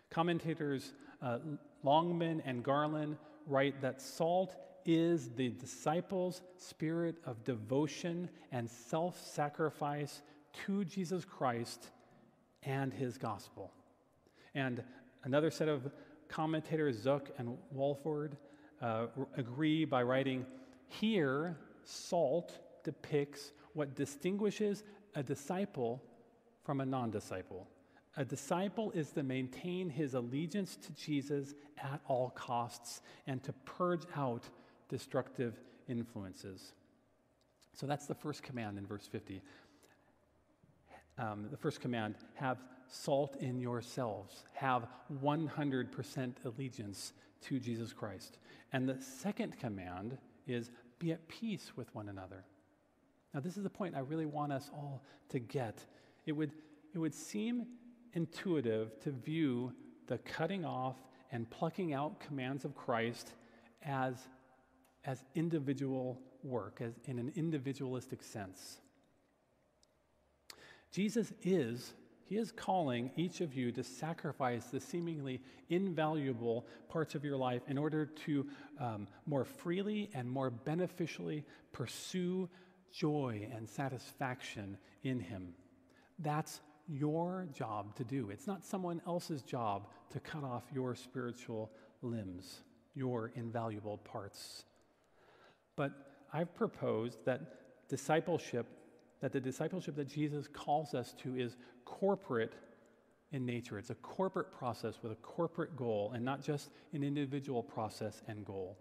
[0.10, 1.40] Commentators uh,
[1.84, 10.22] Longman and Garland write that salt is the disciples' spirit of devotion and self sacrifice
[10.66, 11.90] to Jesus Christ
[12.64, 13.72] and his gospel.
[14.56, 14.84] And
[15.24, 15.90] another set of
[16.28, 18.34] commentators, Zuck and Walvoord,
[18.82, 20.46] uh, agree by writing
[20.88, 24.84] here, salt depicts what distinguishes
[25.16, 26.02] a disciple
[26.64, 27.68] from a non disciple.
[28.20, 34.04] A disciple is to maintain his allegiance to Jesus at all costs and to purge
[34.14, 34.44] out
[34.90, 36.74] destructive influences.
[37.72, 39.42] So that's the first command in verse 50.
[41.18, 44.86] Um, the first command have salt in yourselves, have
[45.24, 48.38] 100% allegiance to Jesus Christ.
[48.74, 52.44] And the second command is be at peace with one another.
[53.34, 55.86] Now, this is the point I really want us all to get.
[56.26, 56.52] It would,
[56.94, 57.66] it would seem
[58.14, 59.74] intuitive to view
[60.08, 60.96] the cutting off
[61.32, 63.34] and plucking out commands of Christ
[63.84, 64.16] as,
[65.06, 68.80] as individual work, as in an individualistic sense.
[70.92, 71.94] Jesus is,
[72.26, 77.62] he is calling each of you to sacrifice the seemingly invaluable parts of your life
[77.68, 78.48] in order to
[78.80, 82.50] um, more freely and more beneficially pursue
[82.92, 85.54] joy and satisfaction in him.
[86.18, 88.30] That's your job to do.
[88.32, 91.72] It's not someone else's job to cut off your spiritual
[92.02, 92.62] limbs,
[92.96, 94.66] your invaluable parts.
[95.76, 95.92] But
[96.34, 98.66] I've proposed that discipleship,
[99.22, 102.54] that the discipleship that Jesus calls us to is corporate
[103.32, 103.78] in nature.
[103.78, 108.44] It's a corporate process with a corporate goal and not just an individual process and
[108.44, 108.78] goal.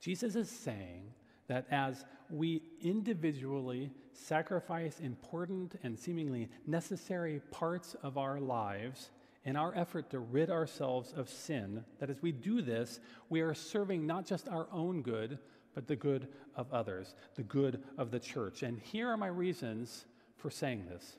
[0.00, 1.12] Jesus is saying
[1.50, 9.10] that as we individually sacrifice important and seemingly necessary parts of our lives
[9.44, 13.52] in our effort to rid ourselves of sin, that as we do this, we are
[13.52, 15.40] serving not just our own good,
[15.74, 18.62] but the good of others, the good of the church.
[18.62, 20.04] And here are my reasons
[20.36, 21.16] for saying this.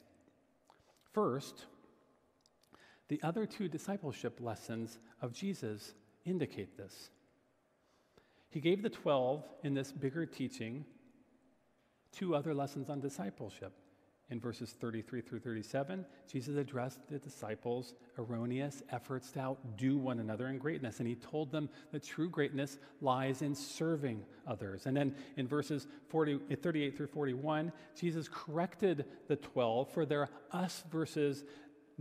[1.11, 1.65] First,
[3.09, 5.93] the other two discipleship lessons of Jesus
[6.23, 7.09] indicate this.
[8.51, 10.85] He gave the 12 in this bigger teaching
[12.11, 13.73] two other lessons on discipleship.
[14.29, 20.47] in verses 33 through 37, Jesus addressed the disciples' erroneous efforts to outdo one another
[20.47, 20.99] in greatness.
[20.99, 24.85] And he told them that true greatness lies in serving others.
[24.85, 30.83] And then in verses 40, 38 through 41, Jesus corrected the 12 for their us
[30.89, 31.43] versus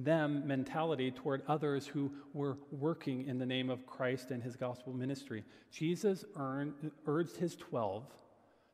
[0.05, 4.92] them mentality toward others who were working in the name of Christ and his gospel
[4.92, 5.44] ministry.
[5.70, 8.05] Jesus earned, urged his 12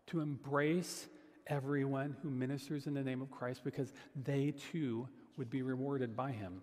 [0.09, 1.07] to embrace
[1.47, 3.93] everyone who ministers in the name of Christ because
[4.25, 6.63] they too would be rewarded by him.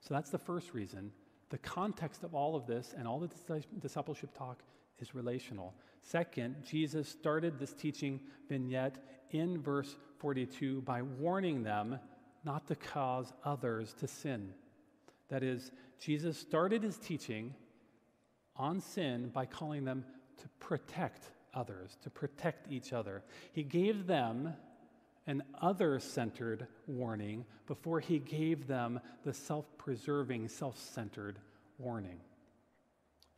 [0.00, 1.12] So that's the first reason.
[1.50, 4.62] The context of all of this and all the discipleship talk
[4.98, 5.74] is relational.
[6.02, 8.96] Second, Jesus started this teaching vignette
[9.30, 11.98] in verse 42 by warning them
[12.44, 14.52] not to cause others to sin.
[15.28, 17.54] That is, Jesus started his teaching
[18.56, 20.04] on sin by calling them
[20.40, 23.22] to protect others, to protect each other.
[23.52, 24.54] He gave them
[25.26, 31.38] an other centered warning before he gave them the self preserving, self centered
[31.78, 32.20] warning.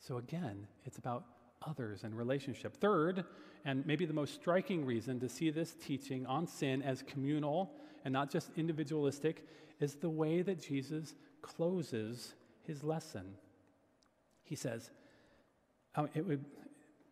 [0.01, 1.25] So again, it's about
[1.67, 2.77] others and relationship.
[2.77, 3.25] Third,
[3.65, 7.73] and maybe the most striking reason to see this teaching on sin as communal
[8.05, 9.47] and not just individualistic
[9.81, 13.35] is the way that Jesus closes his lesson.
[14.43, 14.91] He says,
[15.97, 16.45] oh, it would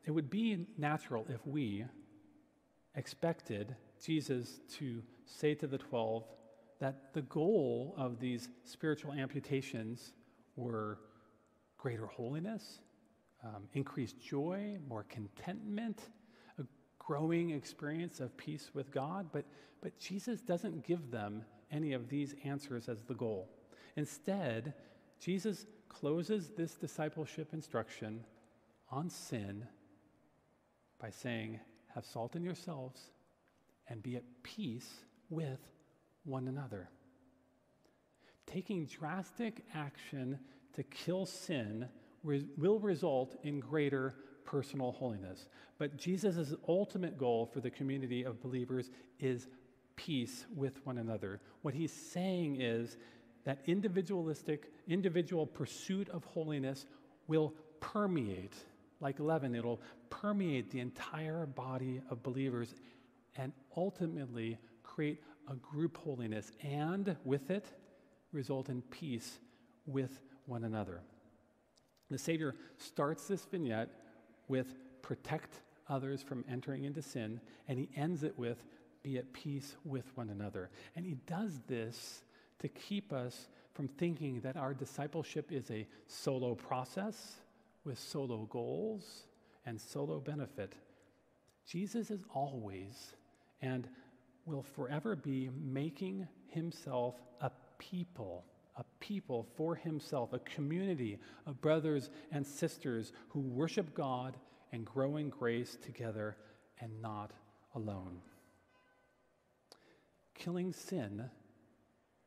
[0.04, 1.84] it would be natural if we
[2.96, 6.24] expected Jesus to say to the 12
[6.80, 10.12] that the goal of these spiritual amputations
[10.56, 10.98] were
[11.78, 12.80] greater holiness,
[13.44, 16.00] um, increased joy, more contentment,
[17.06, 19.28] growing experience of peace with God.
[19.32, 19.44] But,
[19.80, 23.48] but Jesus doesn't give them any of these answers as the goal.
[23.96, 24.74] Instead,
[25.20, 28.24] Jesus closes this discipleship instruction
[28.90, 29.66] on sin
[31.00, 31.58] by saying,
[31.94, 33.00] Have salt in yourselves
[33.88, 34.88] and be at peace
[35.30, 35.60] with
[36.24, 36.88] one another.
[38.46, 40.38] Taking drastic action
[40.74, 41.88] to kill sin
[42.22, 45.48] will result in greater personal holiness.
[45.78, 48.90] But Jesus' ultimate goal for the community of believers
[49.20, 49.48] is
[49.96, 51.40] peace with one another.
[51.62, 52.96] What he's saying is
[53.44, 56.86] that individualistic, individual pursuit of holiness
[57.26, 58.54] will permeate
[59.02, 62.74] like leaven, it'll permeate the entire body of believers
[63.36, 65.20] and ultimately create
[65.50, 67.66] a group holiness and with it
[68.32, 69.40] result in peace
[69.86, 71.00] with one another.
[72.10, 73.90] The Savior starts this vignette
[74.48, 78.62] with protect others from entering into sin, and he ends it with
[79.02, 80.70] be at peace with one another.
[80.94, 82.22] And he does this
[82.60, 87.36] to keep us from thinking that our discipleship is a solo process
[87.84, 89.24] with solo goals
[89.66, 90.74] and solo benefit.
[91.66, 93.14] Jesus is always
[93.60, 93.88] and
[94.44, 98.44] will forever be making himself a people,
[98.76, 104.36] a people for himself, a community of brothers and sisters who worship God
[104.72, 106.36] and grow in grace together
[106.80, 107.32] and not
[107.74, 108.20] alone.
[110.34, 111.24] Killing sin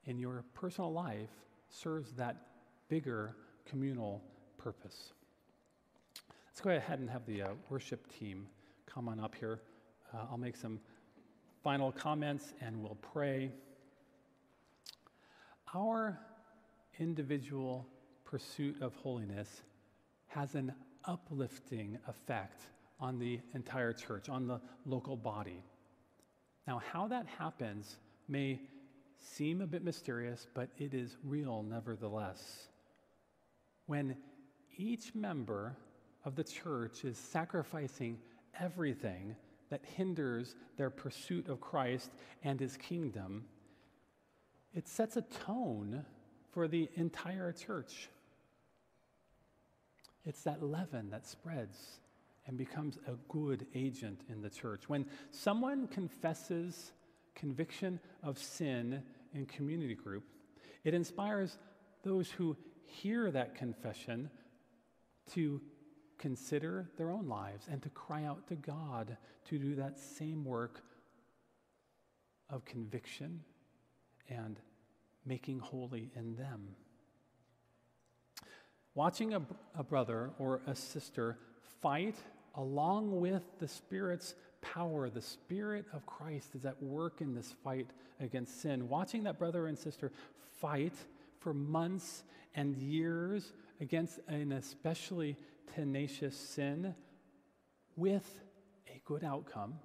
[0.06, 1.32] in your personal life
[1.70, 2.38] serves that
[2.88, 3.36] bigger
[3.66, 4.22] communal
[4.58, 5.14] purpose.
[6.48, 8.48] Let's go ahead and have the uh, worship team
[8.86, 9.60] come on up here.
[10.14, 10.80] Uh, I'll make some
[11.64, 13.52] final comments and we'll pray.
[15.74, 16.20] Our
[17.00, 17.88] individual
[18.24, 19.62] pursuit of holiness
[20.28, 20.74] has an
[21.06, 22.62] uplifting effect
[23.00, 25.64] on the entire church, on the local body.
[26.68, 28.60] Now, how that happens may
[29.18, 32.68] seem a bit mysterious, but it is real nevertheless.
[33.86, 34.16] When
[34.78, 35.76] each member
[36.24, 38.18] of the church is sacrificing
[38.60, 39.36] everything
[39.70, 42.12] that hinders their pursuit of Christ
[42.44, 43.46] and his kingdom,
[44.74, 46.06] it sets a tone
[46.56, 48.10] for the entire church.
[50.24, 52.00] It's that leaven that spreads
[52.48, 54.88] and becomes a good agent in the church.
[54.88, 56.94] When someone confesses
[57.36, 59.04] conviction of sin
[59.34, 60.24] in community group,
[60.86, 61.58] it inspires
[62.04, 64.30] those who hear that confession
[65.34, 65.62] to
[66.18, 69.18] consider their own lives and to cry out to God
[69.50, 70.82] to do that same work
[72.50, 73.42] of conviction
[74.30, 74.58] and
[75.26, 76.76] making holy in them.
[78.94, 79.42] Watching a,
[79.78, 81.38] a brother or a sister
[81.82, 82.16] fight
[82.56, 87.88] along with the Spirit's power, the Spirit of Christ is at work in this fight
[88.20, 88.88] against sin.
[88.88, 90.12] Watching that brother and sister
[90.60, 90.94] fight
[91.40, 92.24] for months
[92.56, 93.52] and years
[93.82, 95.36] against an especially
[95.74, 96.96] tenacious sin
[97.96, 98.42] with
[98.88, 99.76] a good outcome,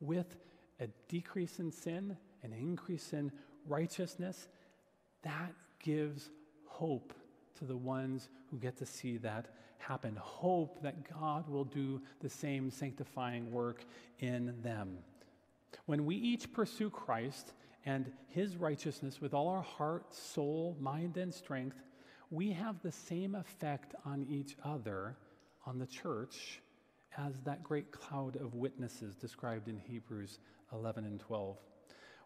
[0.00, 0.36] with
[0.80, 3.32] a decrease in sin, an increase in
[3.66, 4.48] righteousness,
[5.26, 6.30] that gives
[6.66, 7.12] hope
[7.58, 9.46] to the ones who get to see that
[9.78, 10.16] happen.
[10.16, 13.84] Hope that God will do the same sanctifying work
[14.20, 14.98] in them.
[15.86, 17.54] When we each pursue Christ
[17.84, 21.76] and his righteousness with all our heart, soul, mind, and strength,
[22.30, 25.16] we have the same effect on each other,
[25.66, 26.60] on the church,
[27.18, 30.38] as that great cloud of witnesses described in Hebrews
[30.72, 31.56] 11 and 12.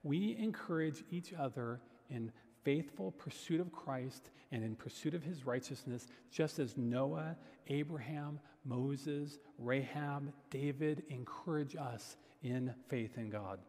[0.03, 1.81] We encourage each other
[2.11, 2.33] in
[2.65, 7.37] faithful pursuit of Christ and in pursuit of his righteousness, just as Noah,
[7.69, 13.61] Abraham, Moses, Rahab, David encourage us in faith in God.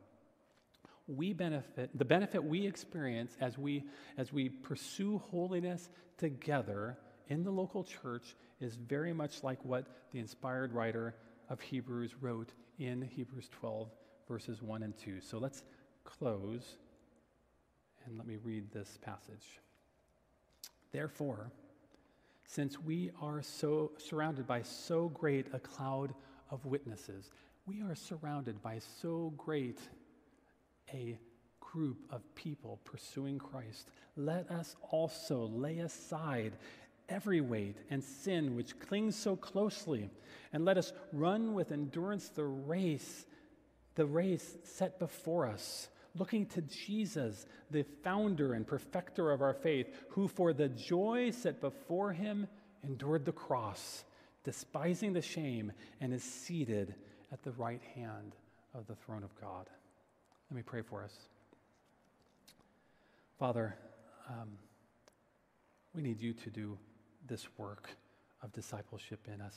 [1.08, 3.84] We benefit, the benefit we experience as we,
[4.18, 10.20] as we pursue holiness together in the local church is very much like what the
[10.20, 11.16] inspired writer
[11.50, 13.90] of Hebrews wrote in Hebrews 12,
[14.28, 15.22] verses 1 and 2.
[15.22, 15.64] So let's
[16.04, 16.78] close
[18.06, 19.60] and let me read this passage.
[20.92, 21.52] Therefore,
[22.46, 26.14] since we are so surrounded by so great a cloud
[26.50, 27.30] of witnesses,
[27.66, 29.80] we are surrounded by so great
[30.94, 31.18] a
[31.60, 33.88] group of people pursuing Christ.
[34.18, 36.54] Let us also lay aside
[37.08, 40.10] every weight and sin which clings so closely,
[40.52, 43.26] and let us run with endurance the race,
[43.96, 49.88] the race set before us looking to Jesus, the founder and perfecter of our faith,
[50.10, 52.48] who for the joy set before him
[52.84, 54.04] endured the cross,
[54.44, 56.96] despising the shame, and is seated
[57.32, 58.36] at the right hand
[58.74, 59.70] of the throne of God.
[60.50, 61.14] Let me pray for us.
[63.40, 63.76] Father,
[64.30, 64.50] um,
[65.94, 66.78] we need you to do
[67.28, 67.90] this work
[68.42, 69.56] of discipleship in us.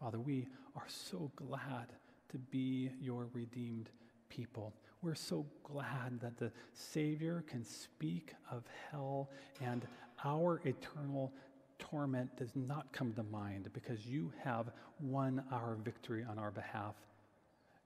[0.00, 1.92] Father, we are so glad
[2.30, 3.90] to be your redeemed
[4.28, 4.72] people.
[5.02, 9.30] We're so glad that the Savior can speak of hell
[9.60, 9.84] and
[10.24, 11.32] our eternal
[11.80, 16.94] torment does not come to mind because you have won our victory on our behalf.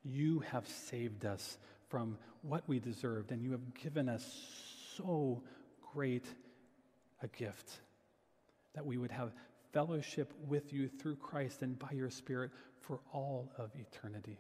[0.04, 1.56] You have saved us
[1.88, 4.24] from what we deserved, and you have given us
[4.96, 5.42] so
[5.94, 6.26] great
[7.22, 7.80] a gift
[8.74, 9.32] that we would have
[9.72, 12.50] fellowship with you through Christ and by your Spirit
[12.80, 14.38] for all of eternity.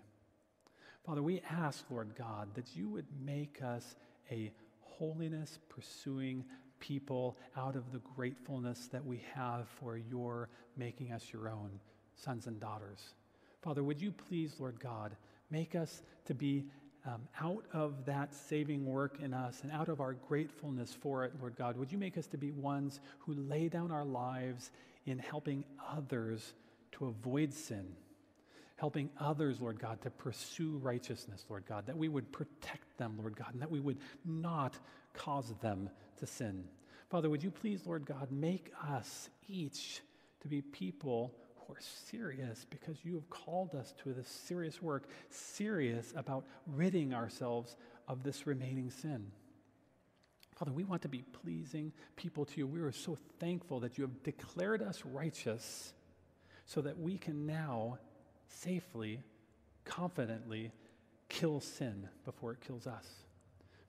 [1.06, 3.94] Father, we ask, Lord God, that you would make us
[4.32, 4.50] a
[4.80, 6.44] holiness pursuing
[6.80, 11.78] people out of the gratefulness that we have for your making us your own
[12.16, 13.14] sons and daughters.
[13.62, 15.14] Father, would you please, Lord God,
[15.48, 16.64] make us to be
[17.06, 21.32] um, out of that saving work in us and out of our gratefulness for it,
[21.38, 24.72] Lord God, would you make us to be ones who lay down our lives
[25.06, 26.52] in helping others
[26.92, 27.86] to avoid sin?
[28.76, 33.36] Helping others, Lord God, to pursue righteousness, Lord God, that we would protect them, Lord
[33.36, 34.78] God, and that we would not
[35.14, 36.64] cause them to sin.
[37.08, 40.02] Father, would you please, Lord God, make us each
[40.40, 45.08] to be people who are serious because you have called us to this serious work,
[45.30, 47.76] serious about ridding ourselves
[48.08, 49.26] of this remaining sin.
[50.56, 52.66] Father, we want to be pleasing people to you.
[52.66, 55.92] We are so thankful that you have declared us righteous
[56.64, 57.98] so that we can now
[58.48, 59.20] safely,
[59.84, 60.72] confidently
[61.28, 63.06] kill sin before it kills us.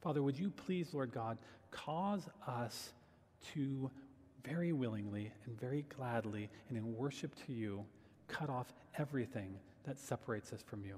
[0.02, 1.38] Father, would you please, Lord God,
[1.72, 2.94] cause us
[3.54, 3.90] to
[4.44, 7.86] very willingly and very gladly and in worship to you
[8.28, 10.96] cut off everything that separates us from you.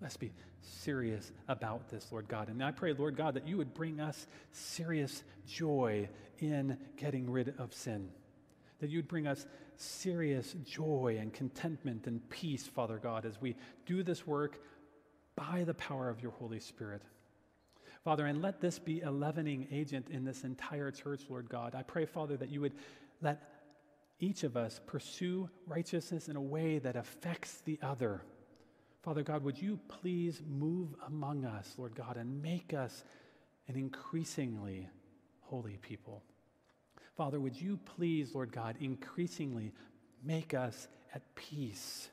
[0.00, 2.48] Let's be serious about this, Lord God.
[2.48, 7.54] And I pray, Lord God, that you would bring us serious joy in getting rid
[7.58, 8.10] of sin
[8.80, 9.46] that you'd bring us
[9.80, 14.60] serious joy and contentment and peace, Father God, as we do this work
[15.36, 17.02] by the power of your Holy Spirit.
[18.04, 21.74] Father, and let this be a leavening agent in this entire church, Lord God.
[21.74, 22.74] I pray, Father, that you would
[23.20, 23.42] let
[24.20, 28.22] each of us pursue righteousness in a way that affects the other.
[29.02, 33.04] Father God, would you please move among us, Lord God, and make us
[33.68, 34.88] an increasingly
[35.40, 36.22] holy people?
[37.16, 39.72] Father, would you please, Lord God, increasingly
[40.22, 42.08] make us at peace,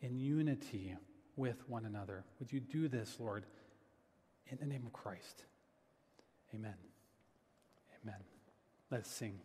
[0.00, 0.94] in unity
[1.36, 2.24] with one another?
[2.38, 3.44] Would you do this, Lord,
[4.46, 5.44] in the name of Christ?
[6.54, 6.74] Amen.
[8.02, 8.20] Amen.
[8.90, 9.40] Let's sing.